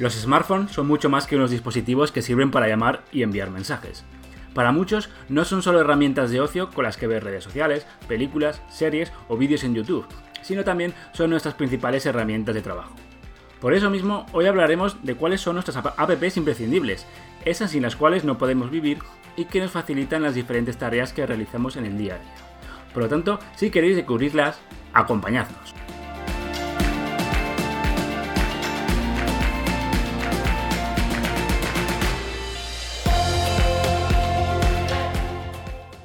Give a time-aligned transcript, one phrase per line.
[0.00, 4.02] Los smartphones son mucho más que unos dispositivos que sirven para llamar y enviar mensajes.
[4.54, 8.62] Para muchos no son solo herramientas de ocio con las que ver redes sociales, películas,
[8.70, 10.06] series o vídeos en YouTube,
[10.40, 12.94] sino también son nuestras principales herramientas de trabajo.
[13.60, 17.06] Por eso mismo, hoy hablaremos de cuáles son nuestras apps imprescindibles,
[17.44, 19.00] esas sin las cuales no podemos vivir
[19.36, 22.34] y que nos facilitan las diferentes tareas que realizamos en el día a día.
[22.94, 24.60] Por lo tanto, si queréis descubrirlas,
[24.94, 25.74] acompañadnos.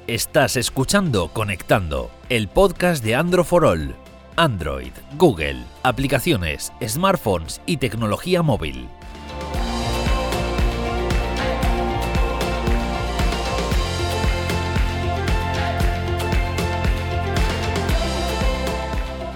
[0.08, 3.92] Estás escuchando Conectando, el podcast de Android for All.
[4.36, 8.86] Android, Google, aplicaciones, smartphones y tecnología móvil.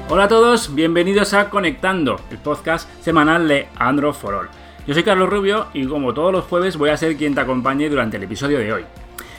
[0.08, 4.48] Hola a todos, bienvenidos a Conectando, el podcast semanal de Android for All.
[4.86, 7.88] Yo soy Carlos Rubio y como todos los jueves voy a ser quien te acompañe
[7.88, 8.84] durante el episodio de hoy.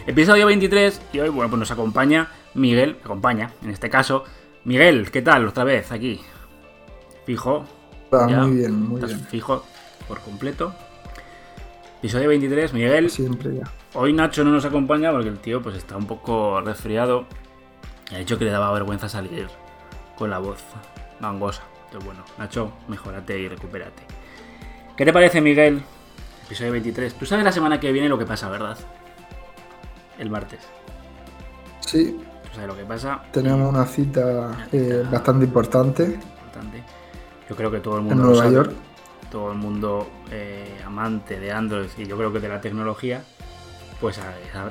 [0.08, 4.24] Episodio 23 y hoy bueno, pues nos acompaña Miguel, acompaña en este caso.
[4.64, 5.48] Miguel, ¿qué tal?
[5.48, 6.20] Otra vez aquí.
[7.26, 7.66] Fijo.
[8.12, 9.20] muy bien, muy bien.
[9.28, 9.64] Fijo
[10.08, 10.74] por completo.
[12.00, 13.12] Episodio 23, Miguel.
[13.12, 13.72] Siempre ya.
[13.94, 17.28] Hoy Nacho no nos acompaña porque el tío pues está un poco resfriado.
[18.12, 19.48] Ha dicho que le daba vergüenza salir
[20.18, 20.64] con la voz
[21.20, 21.62] gangosa.
[21.86, 24.02] Entonces, bueno, Nacho, mejorate y recupérate.
[24.98, 25.84] ¿Qué te parece, Miguel?
[26.46, 27.14] Episodio 23.
[27.14, 28.78] Tú sabes la semana que viene lo que pasa, ¿verdad?
[30.22, 30.60] El martes.
[31.80, 32.16] Sí.
[32.44, 33.24] ¿Tú sabes lo que pasa?
[33.32, 36.04] Tenemos una cita, eh, bastante importante.
[36.04, 36.84] Importante.
[37.50, 38.24] Yo creo que todo el mundo.
[38.24, 38.72] En Nueva York.
[39.32, 43.24] Todo el mundo eh, amante de Android y yo creo que de la tecnología,
[44.00, 44.20] pues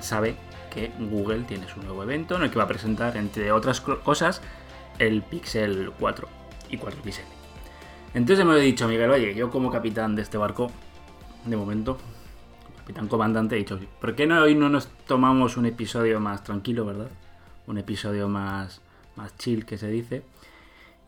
[0.03, 0.37] sabe
[0.73, 4.43] que Google tiene su nuevo evento en el que va a presentar, entre otras cosas,
[5.01, 6.29] el Pixel 4
[6.69, 7.25] y 4 Pixel.
[8.15, 10.71] Entonces me he dicho, Miguel, oye, yo como capitán de este barco,
[11.45, 11.99] de momento,
[12.91, 16.85] capitán comandante, he dicho, ¿por qué no hoy no nos tomamos un episodio más tranquilo,
[16.85, 17.11] verdad?
[17.69, 18.83] Un episodio más,
[19.15, 20.25] más chill, que se dice.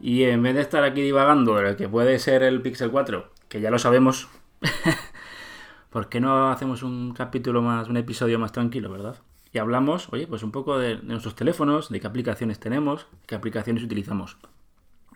[0.00, 3.30] Y en vez de estar aquí divagando de lo que puede ser el Pixel 4,
[3.48, 4.28] que ya lo sabemos,
[5.90, 9.16] ¿por qué no hacemos un capítulo más, un episodio más tranquilo, verdad?
[9.54, 13.82] y hablamos, oye, pues un poco de, nuestros teléfonos, de qué aplicaciones tenemos, qué aplicaciones
[13.82, 14.38] utilizamos.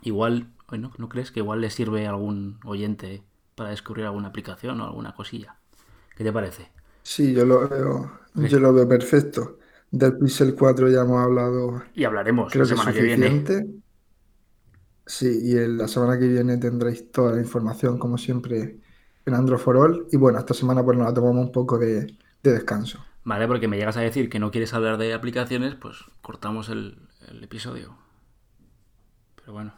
[0.02, 3.22] Igual, bueno, ¿no crees que igual le sirve a algún oyente
[3.54, 5.56] para descubrir alguna aplicación o alguna cosilla?
[6.16, 6.72] ¿Qué te parece?
[7.02, 9.58] Sí, yo lo veo, yo lo veo perfecto.
[9.90, 11.84] Del Pixel 4 ya hemos hablado.
[11.94, 13.44] Y hablaremos la semana que, viene.
[15.06, 18.80] Sí, y en la semana que viene tendréis toda la información, como siempre,
[19.24, 20.08] en Android for All.
[20.10, 23.04] Y bueno, esta semana pues nos la tomamos un poco de descanso.
[23.26, 23.48] ¿vale?
[23.48, 26.96] Porque me llegas a decir que no quieres hablar de aplicaciones, pues cortamos el,
[27.42, 27.98] episodio.
[29.34, 29.74] Pero bueno.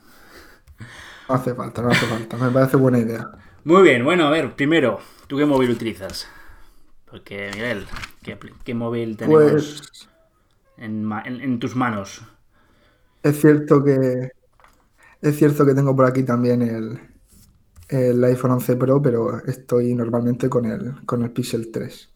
[1.28, 2.36] No hace falta, no hace falta.
[2.36, 3.30] Me parece buena idea.
[3.64, 6.26] Muy bien, bueno, a ver, primero, ¿tú qué móvil utilizas?
[7.08, 7.86] Porque, Miguel,
[8.64, 10.08] ¿qué, móvil tenemos pues
[10.76, 12.22] en, tus manos?
[13.22, 14.32] Es cierto que.
[15.20, 17.00] Es cierto que tengo por aquí también el,
[17.88, 22.08] el iPhone 11 Pro, pero estoy normalmente con el, con el Pixel 3.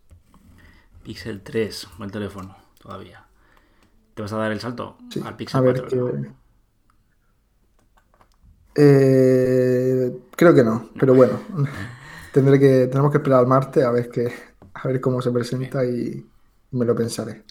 [1.03, 3.27] Pixel 3, buen teléfono, todavía.
[4.15, 6.23] ¿Te vas a dar el salto al Pixel a ver, 4?
[8.75, 11.41] Eh, creo que no, pero bueno.
[12.33, 14.33] Tendré que, tenemos que esperar al martes a ver, que,
[14.75, 16.27] a ver cómo se presenta y
[16.71, 17.43] me lo pensaré.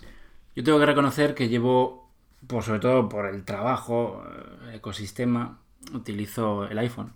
[0.56, 2.12] Yo tengo que reconocer que llevo,
[2.48, 4.24] pues sobre todo por el trabajo,
[4.68, 5.60] el ecosistema,
[5.94, 7.14] utilizo el iPhone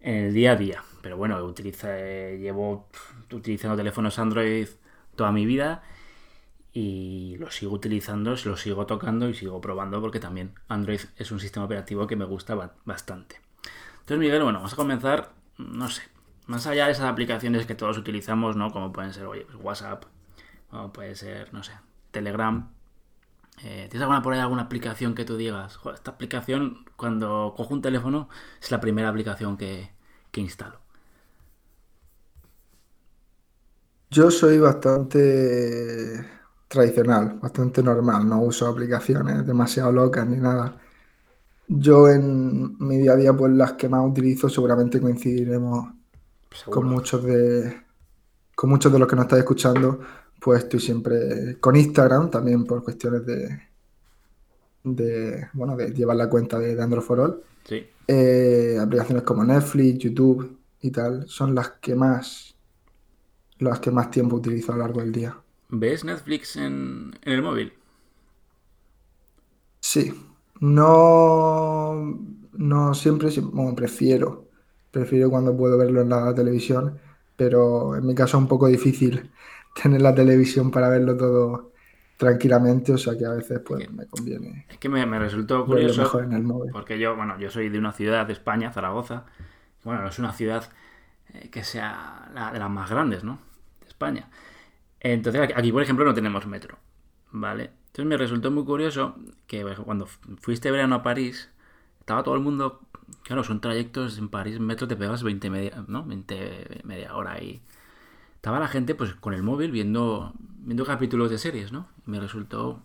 [0.00, 0.82] en el día a día.
[1.02, 2.88] Pero bueno, utilizo, llevo
[3.32, 4.68] utilizando teléfonos Android
[5.16, 5.82] toda mi vida
[6.72, 11.40] y lo sigo utilizando, lo sigo tocando y sigo probando porque también Android es un
[11.40, 13.40] sistema operativo que me gusta bastante.
[14.00, 16.02] Entonces, Miguel, bueno, vamos a comenzar, no sé,
[16.46, 18.70] más allá de esas aplicaciones que todos utilizamos, ¿no?
[18.72, 20.04] Como pueden ser, oye, pues WhatsApp,
[20.72, 21.72] o puede ser, no sé,
[22.10, 22.70] Telegram.
[23.62, 25.78] Eh, ¿Tienes alguna por ahí alguna aplicación que tú digas?
[25.94, 28.28] esta aplicación, cuando cojo un teléfono,
[28.60, 29.90] es la primera aplicación que,
[30.30, 30.80] que instalo.
[34.10, 36.24] Yo soy bastante
[36.68, 40.76] tradicional, bastante normal, no uso aplicaciones demasiado locas ni nada.
[41.68, 45.94] Yo en mi día a día, pues las que más utilizo seguramente coincidiremos
[46.70, 47.82] con muchos de
[48.54, 50.00] con muchos de los que nos estáis escuchando,
[50.40, 53.60] pues estoy siempre con Instagram también por cuestiones de
[54.84, 57.42] de bueno de llevar la cuenta de, Android for All.
[57.64, 57.86] Sí.
[58.06, 62.54] Eh, aplicaciones como Netflix, YouTube y tal son las que más
[63.58, 65.36] las que más tiempo utilizo a lo largo del día.
[65.70, 67.72] ¿Ves Netflix en, el móvil?
[69.80, 70.12] Sí.
[70.60, 72.18] No,
[72.52, 74.43] no siempre, bueno, prefiero
[74.94, 76.98] prefiero cuando puedo verlo en la televisión,
[77.36, 79.30] pero en mi caso es un poco difícil
[79.82, 81.72] tener la televisión para verlo todo
[82.16, 84.66] tranquilamente, o sea que a veces pues me conviene.
[84.68, 86.10] Es que me, resultó curioso
[86.72, 89.24] porque yo, bueno, yo soy de una ciudad de España, Zaragoza.
[89.82, 90.70] Bueno, no es una ciudad
[91.34, 93.40] eh, que sea la, de las más grandes, ¿no?
[93.80, 94.30] De España.
[95.00, 96.78] Entonces aquí, por ejemplo, no tenemos metro,
[97.32, 97.72] ¿vale?
[97.88, 100.06] Entonces me resultó muy curioso que cuando
[100.40, 101.50] fuiste verano a París,
[102.04, 102.82] estaba todo el mundo,
[103.22, 106.04] claro, son trayectos en París, metro te pegas 20 media, ¿no?
[106.04, 107.62] 20 media hora y
[108.36, 111.88] estaba la gente pues con el móvil viendo viendo capítulos de series, ¿no?
[112.06, 112.82] Y me resultó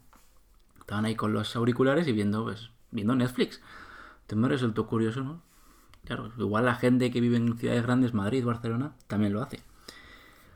[0.79, 3.61] estaban ahí con los auriculares y viendo pues viendo Netflix.
[4.21, 5.41] Entonces me resultó curioso, ¿no?
[6.05, 9.59] Claro, igual la gente que vive en ciudades grandes, Madrid, Barcelona, también lo hace.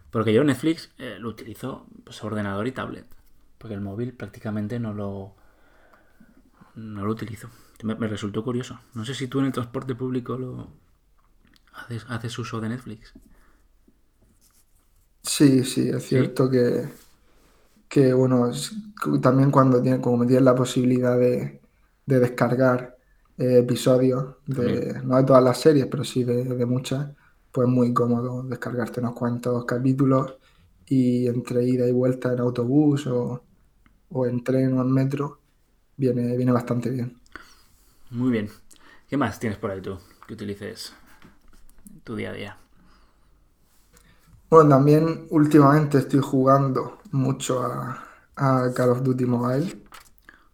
[0.10, 3.06] Porque yo Netflix eh, lo utilizo pues, ordenador y tablet.
[3.58, 5.36] Porque el móvil prácticamente no lo,
[6.76, 7.50] no lo utilizo.
[7.84, 8.80] Me, resultó curioso.
[8.94, 10.70] No sé si tú en el transporte público lo
[11.74, 13.14] haces, haces uso de Netflix.
[15.22, 16.90] Sí, sí, es cierto que,
[17.88, 18.52] que, bueno,
[19.22, 21.62] también cuando tiene, como tienes la posibilidad de,
[22.06, 22.98] descargar
[23.38, 27.10] eh, episodios, de, no de todas las series, pero sí de, de muchas,
[27.52, 30.38] pues muy cómodo descargarte unos cuantos capítulos
[30.88, 33.44] y entre ida y vuelta en autobús o,
[34.26, 35.40] en tren o en metro,
[35.96, 37.20] viene, viene bastante bien.
[38.14, 38.50] Muy bien.
[39.10, 40.94] ¿Qué más tienes por ahí tú que utilices
[41.92, 42.58] en tu día a día?
[44.50, 48.06] Bueno, también últimamente estoy jugando mucho a,
[48.36, 49.84] Call of Duty Mobile.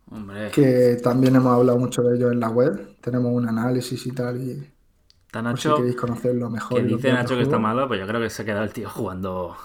[0.09, 0.51] Hombre.
[0.51, 2.97] Que también hemos hablado mucho de ello en la web.
[3.01, 4.41] Tenemos un análisis y tal.
[4.41, 4.73] Y
[5.25, 5.75] Está Nacho.
[5.75, 6.81] si queréis conocerlo mejor.
[6.81, 8.89] Que dice Nacho que está malo, pues yo creo que se ha quedado el tío
[8.89, 9.57] jugando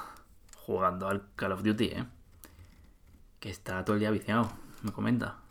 [0.67, 2.05] jugando al Call of Duty, ¿eh?
[3.39, 4.51] Que está todo el día viciado,
[4.83, 5.44] me comenta.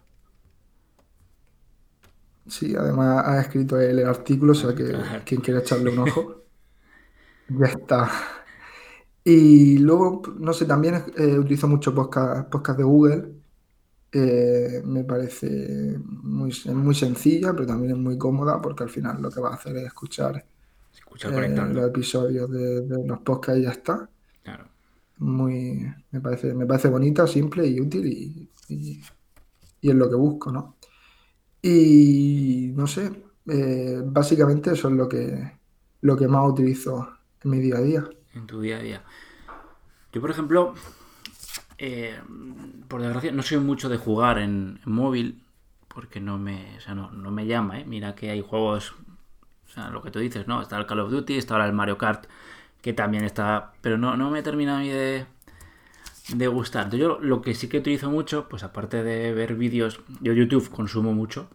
[2.48, 4.96] Sí, además ha escrito el artículo, o sea que
[5.26, 6.44] quien quiera echarle un ojo,
[7.50, 8.12] ya está.
[9.24, 13.44] Y luego, no sé, también eh, utilizo mucho podcast, podcast de Google
[14.16, 19.32] eh, me parece muy, muy sencilla, pero también es muy cómoda porque al final lo
[19.32, 24.08] que va a hacer es escuchar, eh, los episodios de, los podcasts y ya está.
[25.18, 29.02] Muy, me parece, me parece bonita, simple y útil y, y,
[29.82, 30.76] es lo que busco, ¿no?
[31.66, 33.10] Y no sé,
[33.48, 35.60] eh, básicamente eso es lo que,
[36.02, 37.10] lo que más utilizo
[37.42, 38.04] en mi día a día.
[38.34, 39.04] En tu día a día.
[40.12, 40.74] Yo, por ejemplo,
[41.78, 42.20] eh,
[42.90, 45.42] por desgracia, no soy mucho de jugar en, móvil
[45.88, 47.80] porque no me, no, me llama.
[47.80, 47.86] ¿eh?
[47.86, 48.94] Mira que hay juegos,
[49.66, 50.62] o sea, lo que tú dices, ¿no?
[50.62, 52.26] Está el Call of Duty, está ahora el Mario Kart,
[52.82, 55.26] que también está, pero no, no me termina a mí de,
[56.30, 56.90] de gustar.
[56.92, 61.14] yo lo que sí que utilizo mucho, pues aparte de ver vídeos, yo YouTube consumo
[61.14, 61.50] mucho.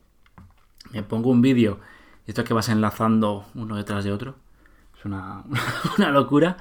[0.93, 1.81] Me pongo un vídeo
[2.27, 4.37] y esto es que vas enlazando uno detrás de otro.
[4.99, 5.45] Es una,
[5.99, 6.57] una locura.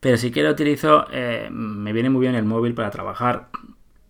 [0.00, 3.48] Pero sí que lo utilizo, eh, me viene muy bien el móvil para trabajar,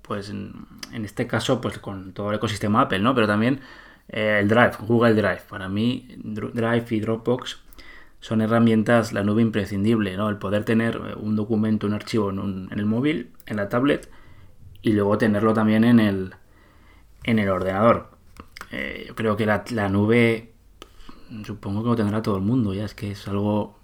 [0.02, 3.14] pues en, este caso, pues con todo el ecosistema Apple, ¿no?
[3.14, 3.60] Pero también
[4.08, 5.42] eh, el Drive, Google Drive.
[5.48, 7.65] Para mí, Drive y Dropbox
[8.26, 10.28] son herramientas, la nube imprescindible, ¿no?
[10.28, 14.10] El poder tener eh, un documento, un archivo en, el móvil, en la tablet,
[14.82, 16.34] y luego tenerlo también en el,
[17.24, 18.10] en el ordenador.
[19.06, 20.52] yo creo que la, la nube,
[21.44, 23.76] supongo que lo tendrá todo el mundo, ya es que es algo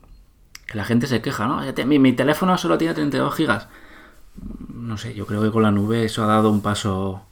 [0.75, 1.61] la gente se queja, ¿no?
[1.87, 3.69] Mi, teléfono solo tiene 32 gigas.
[4.69, 7.26] No sé, yo creo que con la nube eso ha dado un paso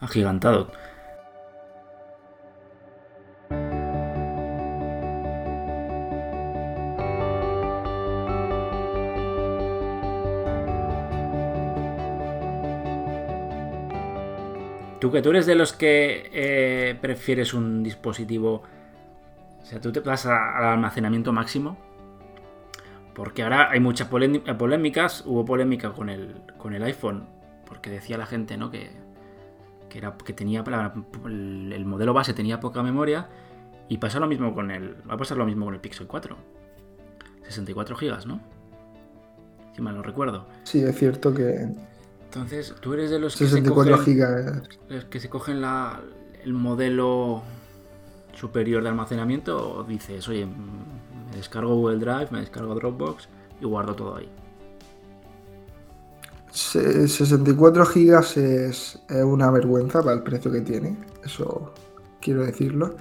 [0.00, 0.72] agigantado.
[15.00, 18.62] Tú que tú eres de los que eh, prefieres un dispositivo,
[19.62, 21.78] o sea, tú te vas al almacenamiento máximo,
[23.18, 25.24] porque ahora hay muchas polémicas.
[25.26, 27.26] Hubo polémica con el, con el iPhone.
[27.66, 28.70] Porque decía la gente, ¿no?
[28.70, 28.92] Que,
[29.92, 30.62] era, que tenía
[31.26, 33.26] el, modelo base tenía poca memoria.
[33.88, 34.94] Y pasa lo mismo con el.
[35.10, 36.36] Va a pasar lo mismo con el Pixel 4.
[37.42, 38.40] 64 GB, ¿no?
[39.74, 40.46] Si mal no recuerdo.
[40.62, 41.66] Sí, es cierto que.
[42.28, 44.62] Entonces, tú eres de los que se cogen,
[45.08, 46.00] que se cogen la,
[46.44, 47.42] el modelo
[48.34, 53.28] superior de almacenamiento o dices, oye, me descargo Google Drive, me descargo Dropbox
[53.60, 54.30] y guardo todo ahí.
[56.52, 61.72] 64 gigas es, una vergüenza para el precio que tiene, eso
[62.20, 62.96] quiero decirlo.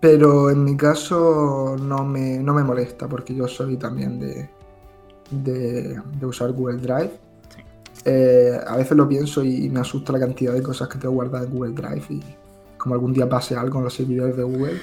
[0.00, 4.50] Pero en mi caso no me, molesta porque yo soy también de,
[5.30, 7.12] de, usar Google Drive.
[8.04, 11.46] Eh, a veces lo pienso y me asusta la cantidad de cosas que tengo guardadas
[11.46, 12.20] en Google Drive y
[12.76, 14.80] como algún día pase algo en los servidores de Google.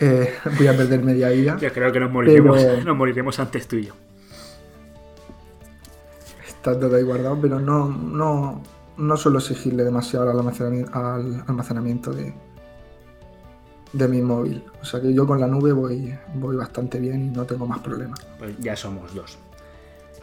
[0.00, 1.56] eh, voy a perder media vida.
[1.60, 3.94] Yo creo que nos moriremos, Pero- nos moriremos antes tú y yo.
[6.46, 8.62] Está todo ahí guardado, pero no, no,
[8.96, 12.34] no suelo exigirle demasiado al almacenamiento, al almacenamiento de,
[13.92, 14.62] de mi móvil.
[14.82, 17.78] O sea que yo con la nube voy, voy bastante bien y no tengo más
[17.78, 18.20] problemas.
[18.38, 19.38] Pues ya somos dos.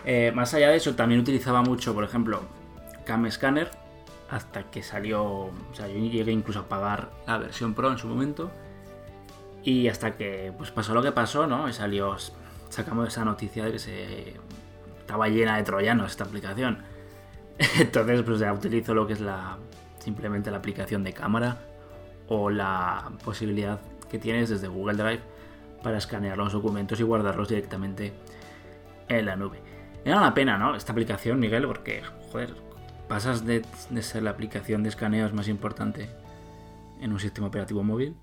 [0.05, 2.41] Eh, más allá de eso, también utilizaba mucho, por ejemplo,
[3.05, 3.71] Cam Scanner,
[4.29, 8.07] hasta que salió, o sea, yo llegué incluso a pagar la versión Pro en su
[8.07, 8.51] momento,
[9.63, 11.71] y hasta que pues pasó lo que pasó, ¿no?
[11.74, 12.15] Salió,
[12.69, 14.35] sacamos esa noticia de que se
[15.00, 16.83] estaba llena de troyanos esta aplicación.
[17.79, 19.57] Entonces, pues ya utilizo lo que es la
[20.00, 21.57] simplemente la aplicación de cámara
[22.27, 25.21] o la posibilidad que tienes desde Google Drive
[25.81, 28.13] para escanear los documentos y guardarlos directamente
[29.07, 29.59] en la nube.
[30.05, 30.75] Era una pena, ¿no?
[30.75, 32.53] Esta aplicación, Miguel, porque, joder,
[33.07, 36.09] pasas de, de ser la aplicación de escaneos más importante
[37.01, 38.15] en un sistema operativo móvil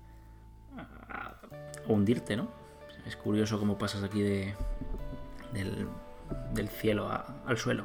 [1.09, 1.35] a,
[1.87, 2.47] hundirte, ¿no?
[3.05, 4.55] Es curioso cómo pasas aquí de,
[5.51, 7.09] del, cielo
[7.45, 7.83] al suelo.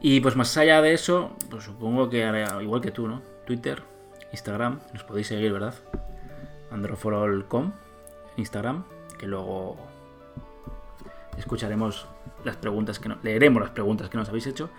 [0.00, 2.20] Y pues más allá de eso, pues supongo que
[2.62, 3.20] igual que tú, ¿no?
[3.46, 3.82] Twitter,
[4.30, 5.74] Instagram, nos podéis seguir, ¿verdad?
[6.70, 7.72] Androforall.com
[8.36, 8.84] en Instagram,
[9.18, 9.76] que luego
[11.36, 12.06] escucharemos
[12.44, 14.70] las preguntas que no, leeremos las preguntas que nos habéis hecho.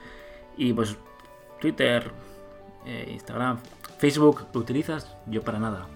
[0.58, 0.96] Y pues
[1.60, 2.12] Twitter,
[2.86, 3.58] eh, Instagram,
[3.98, 5.16] Facebook, ¿lo utilizas?
[5.28, 5.88] Yo para nada.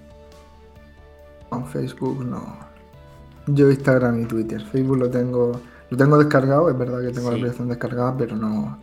[1.50, 2.58] Con Facebook no.
[3.48, 4.62] Yo Instagram y Twitter.
[4.64, 8.80] Facebook lo tengo, lo tengo descargado, es verdad que tengo la aplicación descargada, pero no.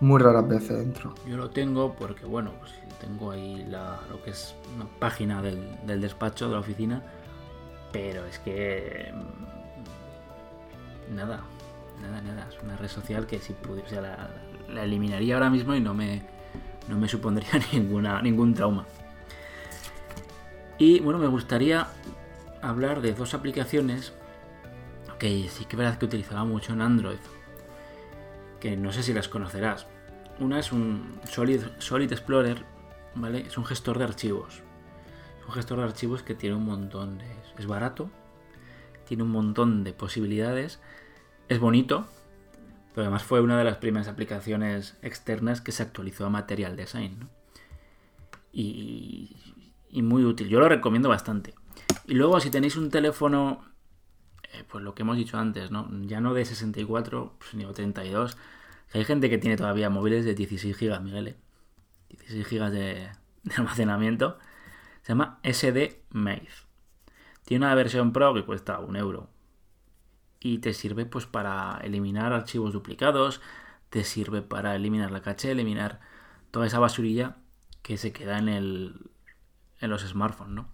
[0.00, 1.14] Muy raras veces entro.
[1.26, 5.78] Yo lo tengo porque, bueno, pues tengo ahí la- lo que es una página del,
[5.86, 7.02] del despacho, de la oficina,
[7.92, 9.12] pero es que...
[9.14, 11.40] mm, Nada,
[12.02, 12.48] nada, nada.
[12.48, 13.54] Es una red social que si
[13.86, 14.30] sea,
[14.68, 16.22] la, eliminaría ahora mismo y no me,
[16.88, 18.86] no me supondría ninguna, ningún trauma.
[20.78, 21.86] Y bueno, me gustaría
[22.60, 24.12] hablar de dos aplicaciones
[25.18, 27.18] que sí que es verdad que utilizaba mucho en Android
[28.60, 29.86] que no sé si las conocerás.
[30.38, 32.64] Una es un Solid, Solid Explorer,
[33.14, 33.40] ¿vale?
[33.40, 34.62] Es un gestor de archivos.
[35.46, 37.26] Un gestor de archivos que tiene un montón de...
[37.58, 38.10] Es barato,
[39.06, 40.80] tiene un montón de posibilidades,
[41.48, 42.06] es bonito,
[42.94, 47.28] pero además fue una de las primeras aplicaciones externas que se actualizó a Material Design.
[48.52, 49.36] Y,
[49.90, 50.48] y muy útil.
[50.48, 51.54] Yo lo recomiendo bastante.
[52.06, 53.64] Y luego si tenéis un teléfono
[54.56, 55.88] eh, pues lo que hemos dicho antes, ¿no?
[56.02, 58.36] Ya no de 64, pues, ni de 32.
[58.90, 61.28] Que hay gente que tiene todavía móviles de 16 GB, Miguel.
[61.28, 61.36] ¿eh?
[62.10, 63.10] 16 GB de,
[63.42, 64.38] de almacenamiento.
[65.02, 66.66] Se llama SD Maze.
[67.44, 69.28] Tiene una versión Pro que cuesta un euro.
[70.40, 73.40] Y te sirve pues para eliminar archivos duplicados.
[73.90, 76.00] Te sirve para eliminar la caché, eliminar
[76.50, 77.36] toda esa basurilla
[77.82, 79.10] que se queda en el
[79.80, 80.70] en los smartphones, ¿no?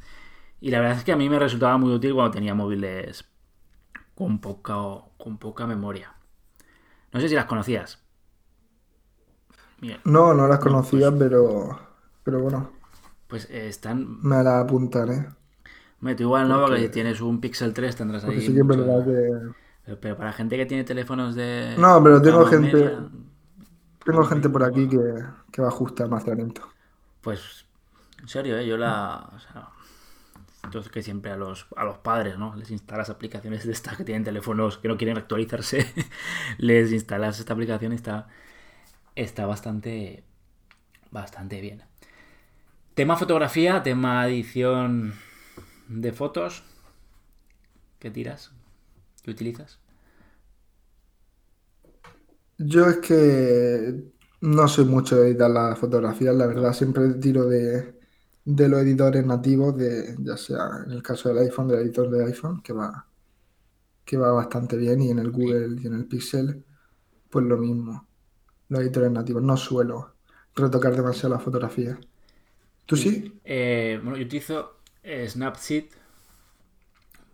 [0.61, 3.27] Y la verdad es que a mí me resultaba muy útil cuando tenía móviles
[4.15, 4.75] con poca,
[5.19, 6.15] con poca memoria.
[7.13, 8.03] No sé si las conocías.
[9.81, 11.77] Bien, No, no las conocía, pero.
[12.23, 12.71] Pero bueno,
[13.29, 14.23] pues eh, están.
[14.23, 15.27] me las apuntaré.
[16.03, 18.41] Tú igual no, porque si tienes un Pixel 3 tendrás ahí.
[18.41, 19.53] Sí mucho- que.
[19.85, 21.75] Pero, pero para gente que tiene teléfonos de.
[21.79, 23.09] No, pero tengo gente- media,
[24.05, 24.99] Tengo gente por aquí que,
[25.53, 26.69] que va justo almacenamiento.
[27.21, 27.67] Pues,
[28.21, 28.67] en serio, ¿eh?
[28.67, 29.29] yo la.
[29.35, 29.69] O sea,
[30.65, 32.55] entonces que siempre a los, a los padres, ¿no?
[32.57, 35.87] Les instalas aplicaciones de estas que tienen teléfonos que no quieren actualizarse.
[36.59, 38.27] les instalas esta aplicación y está,
[39.15, 40.25] está bastante,
[41.13, 41.83] bastante bien.
[42.95, 45.15] Tema fotografía, tema edición
[45.89, 46.63] de fotos.
[47.99, 48.53] ¿Qué tiras?
[49.23, 49.79] ¿Qué utilizas?
[52.59, 57.95] Yo es que no soy mucho de editar las fotografías, la verdad, siempre tiro de,
[58.45, 62.25] de los editores nativos, de, ya sea en el caso del iPhone, del editor de
[62.25, 63.07] iPhone, que va,
[64.05, 66.65] que va bastante bien, y en el Google y en el Pixel,
[67.31, 68.07] pues lo mismo.
[68.69, 70.15] Los editores nativos, no suelo
[70.55, 71.99] retocar demasiado las fotografías.
[72.87, 73.41] ¿Tú sí?
[73.45, 75.87] Eh, bueno, yo utilizo eh, Snapseed,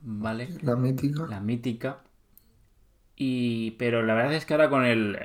[0.03, 0.49] ¿vale?
[0.63, 1.29] La mítica.
[1.29, 2.03] la mítica.
[3.17, 5.17] Y, pero la verdad es que ahora con el.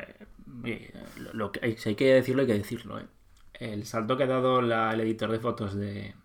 [0.65, 0.93] eh,
[1.33, 2.99] lo, que, si hay que decirlo, hay que decirlo.
[2.99, 3.07] ¿eh?
[3.53, 6.15] El salto que ha dado la- el editor de fotos de,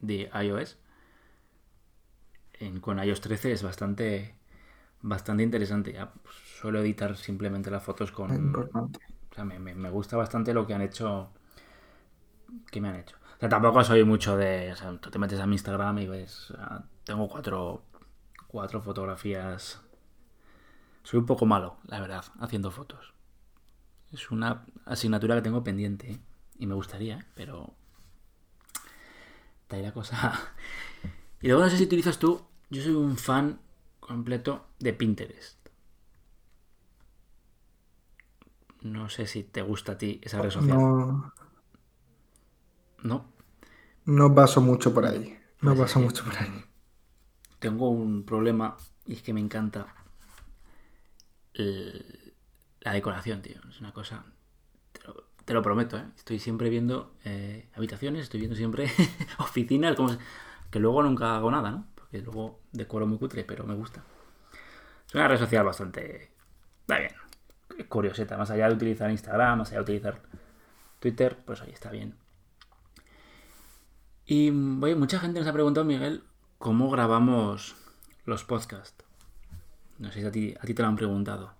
[0.00, 0.78] de iOS
[2.60, 4.34] en- con iOS 13 es bastante,
[5.02, 5.92] bastante interesante.
[5.94, 8.60] Ya pues, suelo editar simplemente las fotos con.
[9.32, 11.30] O sea, me, me- me gusta bastante lo que han hecho.
[12.70, 13.16] que me han hecho.
[13.38, 14.72] Sea, tampoco soy mucho de.
[14.72, 16.50] O sea, tú te metes a mi Instagram y ves.
[16.50, 17.84] o sea, tengo cuatro.
[18.48, 19.80] cuatro fotografías.
[21.04, 23.14] Soy un poco malo, la verdad, haciendo fotos.
[24.12, 26.12] Es una asignatura que tengo pendiente.
[26.12, 26.20] ¿eh?
[26.58, 27.74] Y me gustaría, pero.
[29.62, 30.32] Está ahí la cosa.
[31.40, 33.60] Y luego no sé si utilizas tú, yo soy un fan
[34.00, 35.56] completo de Pinterest.
[38.82, 40.76] No sé si te gusta a ti esa red social.
[40.76, 41.32] No,
[43.02, 43.24] No.
[44.04, 45.38] no paso mucho por ahí.
[45.60, 46.64] No Pues es paso mucho por ahí.
[47.58, 48.76] Tengo un problema
[49.06, 49.94] y es que me encanta
[51.54, 52.34] el-
[52.80, 53.60] la decoración, tío.
[53.68, 54.24] Es una cosa.
[54.92, 56.04] Te lo, te lo prometo, ¿eh?
[56.16, 58.86] Estoy siempre viendo eh, habitaciones, estoy viendo siempre
[59.38, 60.16] oficinas, como
[60.70, 61.86] que luego nunca hago nada, ¿no?
[61.94, 64.04] Porque luego decoro muy cutre, pero me gusta.
[65.08, 66.30] Es una red social bastante.
[66.82, 67.12] Está bien.
[67.88, 70.22] Curioseta, más allá de utilizar Instagram, más allá de utilizar
[71.00, 72.14] Twitter, pues ahí está bien.
[74.28, 76.22] Y oye, mucha gente nos ha preguntado, Miguel,
[76.58, 77.74] cómo grabamos
[78.26, 79.04] los podcasts.
[79.98, 81.52] No sé si a ti, a ti te lo han preguntado.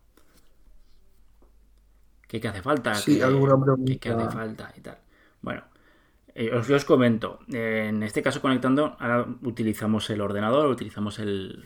[2.28, 2.94] ¿Qué, qué hace falta?
[2.94, 3.54] Sí, ¿Qué- alguna
[3.86, 4.36] qué- qué hace pregunta.
[4.38, 4.72] falta?
[4.76, 4.98] Y tal.
[5.40, 5.62] Bueno,
[6.34, 7.38] eh, os, os comento.
[7.50, 11.64] Eh, en este caso, conectando, ahora utilizamos el ordenador, utilizamos el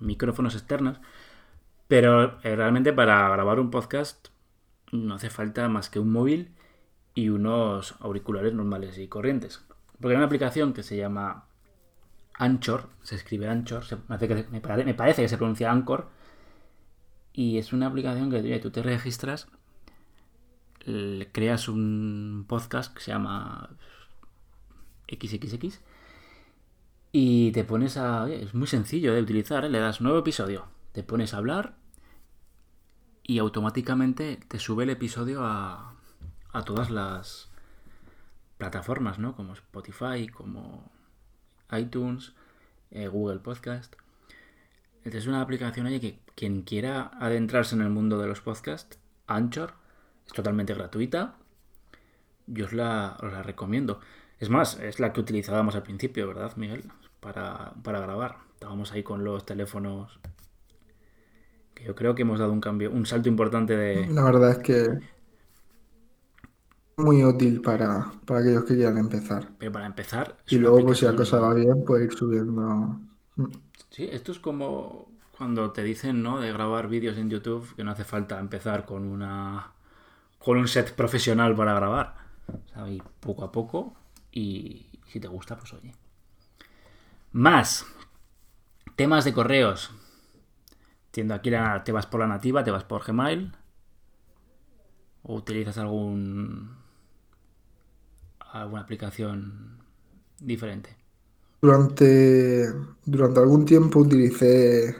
[0.00, 1.00] micrófonos externos.
[1.88, 4.28] Pero eh, realmente para grabar un podcast
[4.92, 6.52] no hace falta más que un móvil
[7.14, 9.64] y unos auriculares normales y corrientes.
[10.00, 11.46] Porque hay una aplicación que se llama
[12.34, 16.10] Anchor, se escribe Anchor, me, parece que se pronuncia Anchor,
[17.32, 19.48] y es una aplicación que oye, tú te registras,
[21.32, 23.70] creas un podcast que se llama
[25.08, 25.80] XXX
[27.12, 28.28] y te pones a...
[28.28, 29.70] es muy sencillo de utilizar, ¿eh?
[29.70, 31.76] le das nuevo episodio, te pones a hablar
[33.22, 35.94] y automáticamente te sube el episodio a,
[36.52, 37.53] a todas las
[38.58, 39.34] plataformas, ¿no?
[39.34, 40.90] Como Spotify, como
[41.70, 42.34] iTunes,
[42.90, 43.94] eh, Google Podcast.
[45.04, 49.74] Es una aplicación oye, que quien quiera adentrarse en el mundo de los podcasts, Anchor,
[50.26, 51.36] es totalmente gratuita.
[52.46, 54.00] Yo os la, os la recomiendo.
[54.38, 56.84] Es más, es la que utilizábamos al principio, ¿verdad, Miguel?
[57.20, 58.38] Para, para grabar.
[58.54, 60.18] Estábamos ahí con los teléfonos.
[61.74, 64.06] Que yo creo que hemos dado un cambio, un salto importante de.
[64.06, 65.00] La verdad es que
[66.96, 69.48] muy útil para, para aquellos que quieran empezar.
[69.58, 70.36] Pero para empezar.
[70.48, 73.00] Y luego, pues si la cosa va bien, pues ir subiendo.
[73.90, 76.40] Sí, esto es como cuando te dicen, ¿no?
[76.40, 79.72] De grabar vídeos en YouTube, que no hace falta empezar con una
[80.38, 82.16] con un set profesional para grabar.
[82.48, 83.94] O sea, y poco a poco
[84.32, 85.92] y si te gusta, pues oye.
[87.32, 87.84] Más
[88.96, 89.90] temas de correos.
[91.06, 93.52] Entiendo aquí la- te vas por la nativa, te vas por Gmail
[95.22, 96.76] o utilizas algún
[98.62, 99.82] alguna aplicación
[100.38, 100.96] diferente.
[101.60, 102.66] Durante,
[103.04, 104.94] durante algún tiempo utilicé,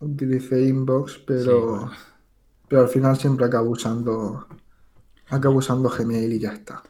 [0.00, 1.92] utilicé Inbox, Sí, pero, bueno.
[2.68, 4.46] pero al final siempre acabo usando,
[5.28, 6.82] acabo usando Gmail y ya está.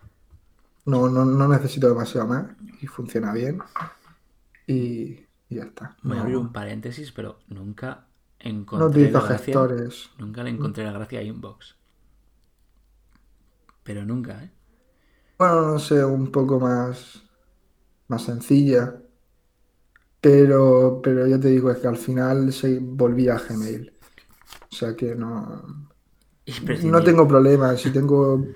[0.87, 2.47] No, no, no necesito demasiado más
[2.83, 3.65] y funciona bien.
[4.67, 4.75] Y,
[5.49, 5.97] y ya está.
[6.03, 8.09] Voy a No, abrir un paréntesis, pero nunca
[8.73, 9.57] no encontré utilizo la gracia.
[9.57, 10.11] gestores.
[10.17, 11.77] Nunca le encontré la gracia a Inbox.
[13.85, 14.51] Pero nunca, ¿eh?
[15.43, 17.21] Bueno, no sé, un poco más,
[18.07, 18.95] más sencilla.
[20.21, 23.93] Pero, pero ya te digo, es que al final se volvía a Gmail.
[24.71, 25.89] O sea que no,
[26.85, 27.77] no tengo problema.
[27.77, 28.47] Si tengo,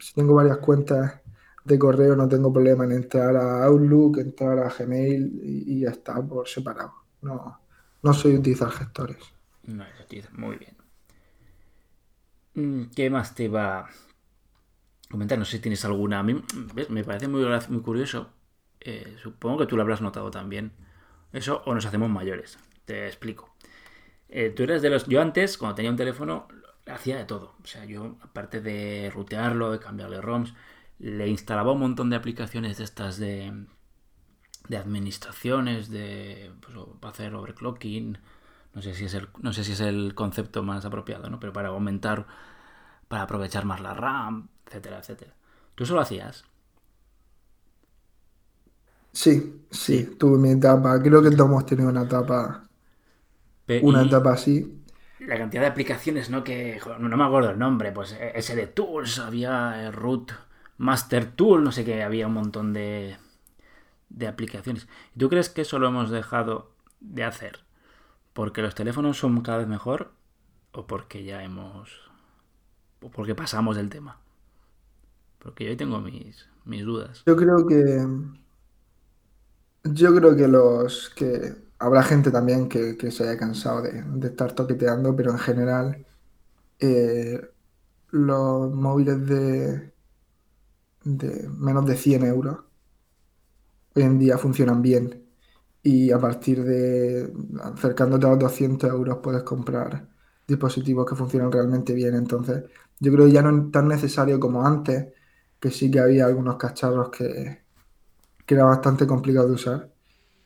[0.00, 1.20] si tengo varias cuentas
[1.62, 5.90] de correo, no tengo problema en entrar a Outlook, entrar a Gmail y, y ya
[5.90, 6.94] está por separado.
[7.20, 7.60] No,
[8.02, 9.18] no soy utilizar gestores.
[9.64, 9.84] No,
[10.38, 10.74] muy bien.
[12.54, 13.90] Mm, ¿Qué más te iba a
[15.14, 15.38] comentar?
[15.38, 16.18] No sé si tienes alguna.
[16.20, 16.40] A mí
[16.88, 18.30] me parece muy, muy curioso.
[18.80, 20.72] Eh, supongo que tú lo habrás notado también.
[21.32, 22.58] Eso o nos hacemos mayores.
[22.84, 23.54] Te explico.
[24.28, 25.06] Eh, tú eres de los.
[25.06, 26.48] Yo antes, cuando tenía un teléfono,
[26.86, 27.54] hacía de todo.
[27.62, 30.54] O sea, yo, aparte de rutearlo, de cambiarle ROMs,
[30.98, 33.66] le instalaba un montón de aplicaciones de estas de.
[34.68, 36.52] de administraciones, de.
[36.60, 38.18] Pues, para hacer overclocking.
[38.74, 41.40] No sé si es el, no sé si es el concepto más apropiado, ¿no?
[41.40, 42.26] Pero para aumentar.
[43.08, 45.34] para aprovechar más la RAM, etcétera, etcétera.
[45.74, 46.44] ¿Tú eso lo hacías?
[49.12, 51.00] Sí, sí, tuve mi etapa.
[51.02, 52.68] Creo que todos hemos tenido una etapa,
[53.80, 54.84] una etapa así.
[55.18, 56.44] la cantidad de aplicaciones, ¿no?
[56.44, 60.32] Que no me acuerdo el nombre, pues eh, ese de Tools, había eh, Root
[60.78, 63.16] Master Tool, no sé qué, había un montón de,
[64.10, 64.88] de aplicaciones.
[65.14, 67.60] ¿Y tú crees que eso lo hemos dejado de hacer?
[68.34, 70.12] ¿Porque los teléfonos son cada vez mejor
[70.72, 71.90] o porque ya hemos...
[73.02, 74.20] o porque pasamos del tema?
[75.44, 77.24] Porque yo tengo mis, mis dudas.
[77.26, 77.76] Yo creo que
[79.84, 84.28] yo creo que los que habrá gente también que, que se haya cansado de, de
[84.28, 86.06] estar toqueteando, pero en general
[86.80, 87.40] eh,
[88.10, 89.94] los móviles de,
[91.04, 92.58] de menos de 100 euros
[93.94, 95.26] hoy en día funcionan bien
[95.82, 100.08] y a partir de acercándote a los 200 euros puedes comprar
[100.48, 102.14] dispositivos que funcionan realmente bien.
[102.16, 102.64] Entonces,
[103.00, 105.08] yo creo que ya no es tan necesario como antes,
[105.60, 107.64] que sí que había algunos cacharros que,
[108.46, 109.90] que era bastante complicado de usar.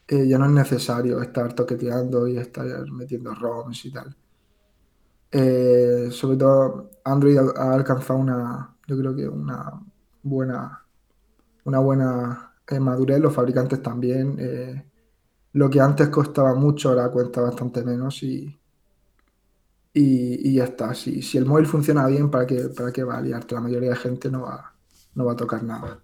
[0.07, 4.17] Eh, ya no es necesario estar toqueteando y estar metiendo ROMs y tal.
[5.31, 9.83] Eh, sobre todo Android ha, alcanzado una, yo creo que una
[10.23, 10.87] buena,
[11.65, 14.85] una buena eh, madurez, los fabricantes también.
[15.53, 18.59] lo que antes costaba mucho ahora cuesta bastante menos y,
[19.93, 20.95] y, ya está.
[20.95, 23.55] Si, si, el móvil funciona bien, ¿para qué, para qué va a liarte?
[23.55, 24.75] La mayoría de gente no va,
[25.19, 25.99] no va a tocar nada.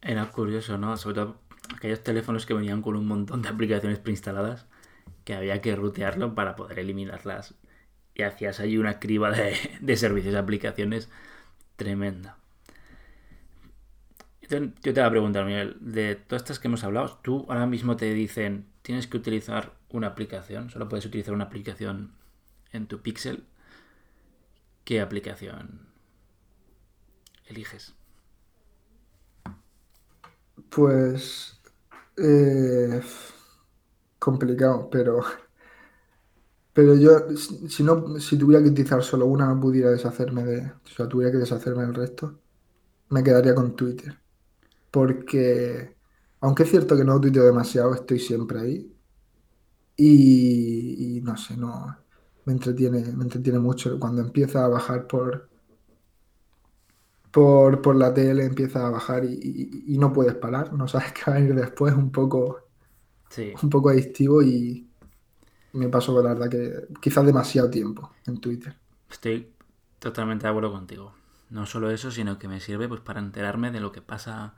[0.00, 0.96] Era curioso, ¿no?
[0.96, 1.40] Sobre todo
[1.76, 4.66] aquellos teléfonos que venían con un montón de aplicaciones preinstaladas
[5.24, 7.54] que había que rutearlo para poder eliminarlas.
[8.14, 11.10] Y hacías ahí una criba de, de servicios y aplicaciones
[11.76, 12.38] tremenda.
[14.48, 17.96] Yo te voy a preguntar, Miguel, de todas estas que hemos hablado, tú ahora mismo
[17.96, 22.12] te dicen, tienes que utilizar una aplicación, solo puedes utilizar una aplicación
[22.72, 23.44] en tu Pixel,
[24.84, 25.88] ¿qué aplicación
[27.46, 27.94] eliges?
[30.68, 31.60] Pues
[32.16, 33.00] eh,
[34.18, 35.22] complicado, pero
[36.72, 37.10] pero yo
[37.68, 41.30] si no si tuviera que utilizar solo una no pudiera deshacerme de, o sea, tuviera
[41.32, 42.40] que deshacerme del resto,
[43.10, 44.18] me quedaría con Twitter.
[44.90, 45.96] Porque
[46.40, 48.96] aunque es cierto que no tuiteo demasiado, estoy siempre ahí.
[49.96, 51.96] Y, y no sé, no
[52.44, 53.98] me entretiene, me entretiene mucho.
[53.98, 55.48] Cuando empieza a bajar por,
[57.34, 61.38] por, por la tele, empieza a bajar y, no puedes parar, no sabes qué va
[61.38, 62.60] a ir después, un poco,
[63.60, 64.88] un poco adictivo y
[65.72, 68.76] me paso la verdad que quizás demasiado tiempo en Twitter.
[69.10, 69.50] Estoy
[69.98, 71.12] totalmente de acuerdo contigo.
[71.50, 74.54] No solo eso, sino que me sirve pues para enterarme de lo que pasa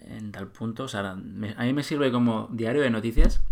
[0.00, 0.84] en tal punto.
[0.84, 3.42] O sea, a mí me sirve como diario de noticias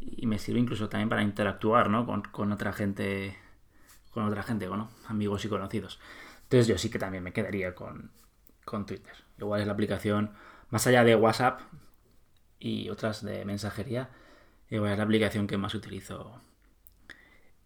[0.00, 2.06] y me sirve incluso también para interactuar ¿no?
[2.32, 3.36] con, otra gente,
[4.10, 6.00] con otra gente, bueno, amigos y conocidos.
[6.44, 8.12] Entonces yo sí que también me quedaría con,
[8.86, 9.14] Twitter.
[9.38, 10.32] Igual es la aplicación,
[10.70, 11.60] más allá de WhatsApp
[12.58, 14.10] y otras de mensajería,
[14.70, 16.40] igual es la aplicación que más utilizo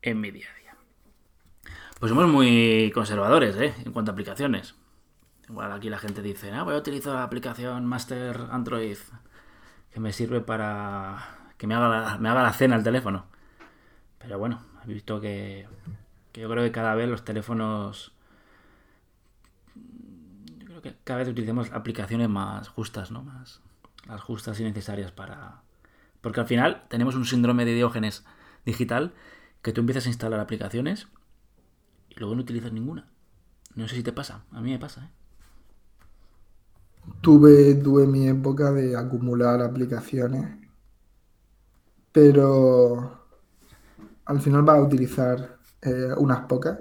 [0.03, 0.77] en mi día a día.
[1.99, 3.75] Pues somos muy conservadores ¿eh?
[3.85, 4.75] en cuanto a aplicaciones.
[5.49, 8.99] Igual aquí la gente dice, ah, voy a utilizar la aplicación Master Android
[9.91, 13.27] que me sirve para que me haga la, me haga la cena el teléfono.
[14.19, 15.67] Pero bueno, he visto que,
[16.35, 18.12] yo creo que cada vez los teléfonos
[20.81, 23.23] creo que cada vez utilizamos aplicaciones más justas, ¿no?
[23.23, 23.61] Más
[24.07, 25.62] las justas y necesarias para
[26.21, 28.25] porque al final tenemos un síndrome de Diógenes
[28.64, 29.12] digital
[29.62, 31.09] que tú empiezas a instalar aplicaciones
[32.09, 33.09] y luego no utilizas ninguna.
[33.75, 35.11] No sé si te pasa, a mí me pasa, ¿eh?
[37.21, 40.69] Tuve, tuve mi época de acumular aplicaciones
[42.12, 43.27] pero
[44.25, 46.81] al final va a utilizar eh, unas pocas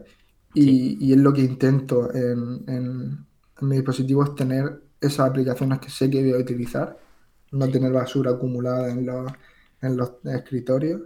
[0.54, 3.26] y, es lo que intento en, en,
[3.62, 6.98] mi dispositivo es tener esas aplicaciones que sé que voy a utilizar,
[7.52, 9.32] no tener basura acumulada en los,
[9.82, 11.02] en los escritorios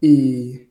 [0.00, 0.68] y,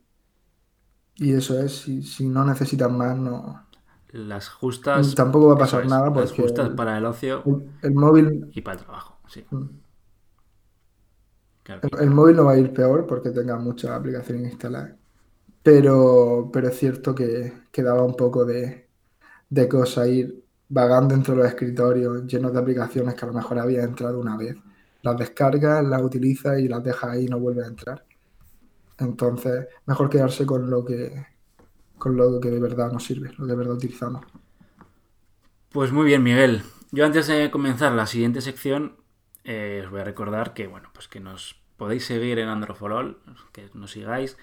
[1.15, 3.67] y eso es, si, si no necesitas más, no,
[4.11, 5.15] las justas.
[5.15, 6.29] Tampoco va a pasar nada porque.
[6.29, 7.43] Las justas para el ocio.
[7.81, 8.49] El, móvil.
[8.53, 9.45] Y para el trabajo, sí.
[9.49, 9.65] Mm.
[11.99, 14.93] El, móvil no va a ir peor porque tenga muchas aplicaciones instaladas.
[15.61, 18.87] Pero, pero es cierto que, quedaba un poco de,
[19.49, 23.83] de cosa ir vagando entre los escritorios llenos de aplicaciones que a lo mejor había
[23.83, 24.57] entrado una vez.
[25.01, 28.03] Las descargas, las utilizas y las dejas ahí y no vuelve a entrar.
[28.97, 31.37] Entonces, mejor quedarse con lo que
[31.97, 34.23] con lo que de verdad nos sirve, lo de verdad utilizamos.
[35.69, 36.61] Pues muy bien, Miguel.
[36.91, 38.97] Yo antes de comenzar la siguiente sección,
[39.43, 43.19] eh, os voy a recordar que, bueno, pues que nos podéis seguir en Androforol,
[43.51, 44.37] que nos sigáis,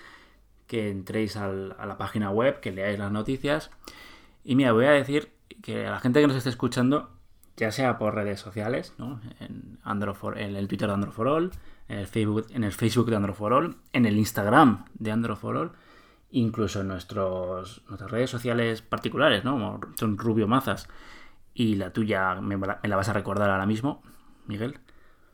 [0.66, 3.70] que entréis a la página web, que leáis las noticias.
[4.44, 5.32] Y mira, voy a decir
[5.62, 7.10] que a la gente que nos esté escuchando,
[7.56, 9.20] ya sea por redes sociales, ¿no?
[9.40, 11.52] en, Androfor, en el Twitter de Androforol,
[11.88, 15.72] en el Facebook, en el Facebook de Androforol, en el Instagram de Androforol,
[16.30, 19.80] incluso en nuestros, nuestras redes sociales particulares, ¿no?
[19.96, 20.88] son Rubio Mazas.
[21.56, 24.02] Y la tuya me la vas a recordar ahora mismo,
[24.46, 24.80] Miguel.